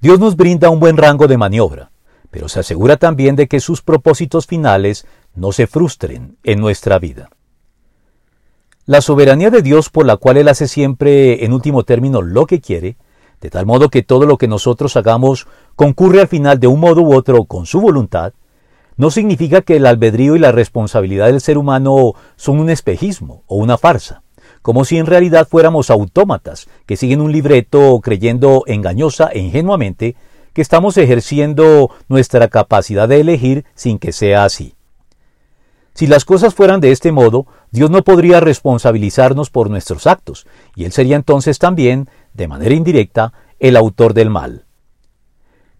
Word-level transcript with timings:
Dios 0.00 0.20
nos 0.20 0.36
brinda 0.36 0.70
un 0.70 0.78
buen 0.78 0.96
rango 0.96 1.26
de 1.26 1.36
maniobra, 1.36 1.90
pero 2.30 2.48
se 2.48 2.60
asegura 2.60 2.98
también 2.98 3.34
de 3.34 3.48
que 3.48 3.58
sus 3.58 3.82
propósitos 3.82 4.46
finales 4.46 5.06
no 5.34 5.50
se 5.50 5.66
frustren 5.66 6.36
en 6.44 6.60
nuestra 6.60 7.00
vida. 7.00 7.30
La 8.86 9.00
soberanía 9.00 9.50
de 9.50 9.60
Dios 9.60 9.90
por 9.90 10.06
la 10.06 10.16
cual 10.16 10.36
Él 10.36 10.46
hace 10.46 10.68
siempre 10.68 11.44
en 11.44 11.52
último 11.52 11.82
término 11.82 12.22
lo 12.22 12.46
que 12.46 12.60
quiere, 12.60 12.96
de 13.40 13.50
tal 13.50 13.66
modo 13.66 13.88
que 13.88 14.04
todo 14.04 14.24
lo 14.24 14.38
que 14.38 14.46
nosotros 14.46 14.96
hagamos 14.96 15.48
concurre 15.74 16.20
al 16.20 16.28
final 16.28 16.60
de 16.60 16.68
un 16.68 16.78
modo 16.78 17.02
u 17.02 17.12
otro 17.12 17.44
con 17.44 17.66
su 17.66 17.80
voluntad, 17.80 18.34
no 18.96 19.10
significa 19.10 19.62
que 19.62 19.76
el 19.76 19.86
albedrío 19.86 20.36
y 20.36 20.38
la 20.38 20.52
responsabilidad 20.52 21.26
del 21.26 21.40
ser 21.40 21.58
humano 21.58 22.14
son 22.36 22.60
un 22.60 22.70
espejismo 22.70 23.42
o 23.46 23.56
una 23.56 23.78
farsa, 23.78 24.22
como 24.62 24.84
si 24.84 24.98
en 24.98 25.06
realidad 25.06 25.48
fuéramos 25.48 25.90
autómatas 25.90 26.68
que 26.86 26.96
siguen 26.96 27.20
un 27.20 27.32
libreto 27.32 28.00
creyendo 28.02 28.64
engañosa 28.66 29.28
e 29.32 29.38
ingenuamente 29.38 30.16
que 30.52 30.62
estamos 30.62 30.96
ejerciendo 30.96 31.90
nuestra 32.08 32.48
capacidad 32.48 33.08
de 33.08 33.20
elegir 33.20 33.64
sin 33.74 33.98
que 33.98 34.12
sea 34.12 34.44
así. 34.44 34.74
Si 35.94 36.06
las 36.06 36.24
cosas 36.24 36.54
fueran 36.54 36.80
de 36.80 36.92
este 36.92 37.10
modo, 37.10 37.46
Dios 37.70 37.90
no 37.90 38.04
podría 38.04 38.40
responsabilizarnos 38.40 39.50
por 39.50 39.68
nuestros 39.68 40.06
actos, 40.06 40.46
y 40.76 40.84
Él 40.84 40.92
sería 40.92 41.16
entonces 41.16 41.58
también, 41.58 42.08
de 42.34 42.46
manera 42.46 42.74
indirecta, 42.74 43.32
el 43.58 43.76
autor 43.76 44.14
del 44.14 44.30
mal. 44.30 44.64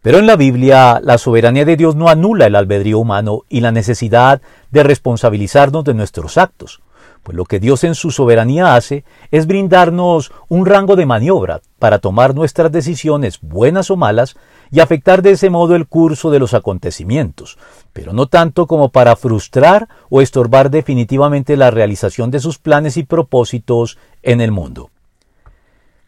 Pero 0.02 0.18
en 0.18 0.26
la 0.26 0.36
Biblia 0.36 1.00
la 1.02 1.18
soberanía 1.18 1.64
de 1.64 1.76
Dios 1.76 1.96
no 1.96 2.08
anula 2.08 2.46
el 2.46 2.56
albedrío 2.56 2.98
humano 2.98 3.42
y 3.48 3.60
la 3.60 3.72
necesidad 3.72 4.40
de 4.70 4.82
responsabilizarnos 4.82 5.84
de 5.84 5.94
nuestros 5.94 6.38
actos, 6.38 6.80
pues 7.28 7.36
lo 7.36 7.44
que 7.44 7.60
Dios 7.60 7.84
en 7.84 7.94
su 7.94 8.10
soberanía 8.10 8.74
hace 8.74 9.04
es 9.30 9.46
brindarnos 9.46 10.32
un 10.48 10.64
rango 10.64 10.96
de 10.96 11.04
maniobra 11.04 11.60
para 11.78 11.98
tomar 11.98 12.34
nuestras 12.34 12.72
decisiones 12.72 13.38
buenas 13.42 13.90
o 13.90 13.98
malas 13.98 14.34
y 14.70 14.80
afectar 14.80 15.20
de 15.20 15.32
ese 15.32 15.50
modo 15.50 15.76
el 15.76 15.86
curso 15.86 16.30
de 16.30 16.38
los 16.38 16.54
acontecimientos, 16.54 17.58
pero 17.92 18.14
no 18.14 18.28
tanto 18.28 18.66
como 18.66 18.88
para 18.88 19.14
frustrar 19.14 19.88
o 20.08 20.22
estorbar 20.22 20.70
definitivamente 20.70 21.58
la 21.58 21.70
realización 21.70 22.30
de 22.30 22.40
sus 22.40 22.56
planes 22.56 22.96
y 22.96 23.02
propósitos 23.02 23.98
en 24.22 24.40
el 24.40 24.50
mundo. 24.50 24.88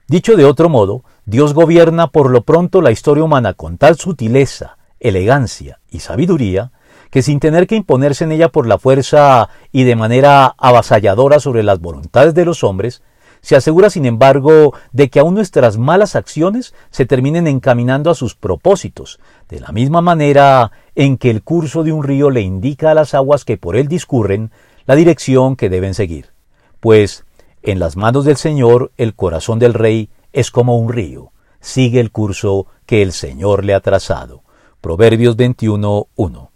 Dicho 0.08 0.36
de 0.36 0.46
otro 0.46 0.70
modo, 0.70 1.04
Dios 1.26 1.52
gobierna 1.52 2.06
por 2.06 2.30
lo 2.30 2.44
pronto 2.44 2.80
la 2.80 2.92
historia 2.92 3.24
humana 3.24 3.52
con 3.52 3.76
tal 3.76 3.96
sutileza, 3.96 4.78
elegancia 5.00 5.80
y 5.90 6.00
sabiduría, 6.00 6.72
que 7.10 7.22
sin 7.22 7.40
tener 7.40 7.66
que 7.66 7.76
imponerse 7.76 8.24
en 8.24 8.32
ella 8.32 8.50
por 8.50 8.66
la 8.66 8.78
fuerza 8.78 9.48
y 9.72 9.84
de 9.84 9.96
manera 9.96 10.54
avasalladora 10.58 11.40
sobre 11.40 11.62
las 11.62 11.80
voluntades 11.80 12.34
de 12.34 12.44
los 12.44 12.62
hombres, 12.62 13.02
se 13.40 13.56
asegura 13.56 13.90
sin 13.90 14.06
embargo 14.06 14.74
de 14.92 15.08
que 15.08 15.18
aun 15.18 15.34
nuestras 15.34 15.78
malas 15.78 16.14
acciones 16.14 16.74
se 16.90 17.06
terminen 17.06 17.46
encaminando 17.46 18.10
a 18.10 18.14
sus 18.14 18.34
propósitos, 18.34 19.18
de 19.48 19.60
la 19.60 19.72
misma 19.72 20.02
manera 20.02 20.72
en 20.94 21.16
que 21.16 21.30
el 21.30 21.42
curso 21.42 21.82
de 21.82 21.92
un 21.92 22.04
río 22.04 22.30
le 22.30 22.42
indica 22.42 22.90
a 22.90 22.94
las 22.94 23.14
aguas 23.14 23.44
que 23.44 23.56
por 23.56 23.76
él 23.76 23.88
discurren 23.88 24.50
la 24.86 24.94
dirección 24.94 25.56
que 25.56 25.70
deben 25.70 25.94
seguir. 25.94 26.30
Pues 26.80 27.24
en 27.62 27.78
las 27.78 27.96
manos 27.96 28.24
del 28.24 28.36
Señor 28.36 28.92
el 28.96 29.14
corazón 29.14 29.58
del 29.58 29.74
rey 29.74 30.10
es 30.32 30.50
como 30.50 30.78
un 30.78 30.92
río, 30.92 31.32
sigue 31.60 32.00
el 32.00 32.10
curso 32.10 32.66
que 32.86 33.02
el 33.02 33.12
Señor 33.12 33.64
le 33.64 33.74
ha 33.74 33.80
trazado. 33.80 34.42
Proverbios 34.80 35.36
21.1. 35.36 36.49